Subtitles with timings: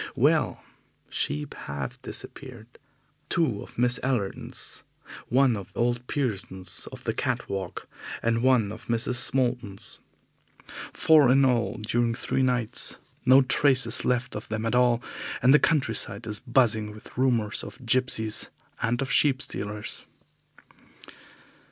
[0.15, 0.63] Well,
[1.11, 2.79] sheep have disappeared.
[3.29, 4.81] Two of Miss Allerton's,
[5.29, 7.87] one of old Pearson's of the Cat Walk,
[8.23, 9.31] and one of Mrs.
[9.31, 9.99] Moulton's.
[10.91, 12.97] Four in all during three nights.
[13.27, 15.03] No trace is left of them at all,
[15.39, 18.49] and the countryside is buzzing with rumours of gipsies
[18.81, 20.07] and of sheep stealers.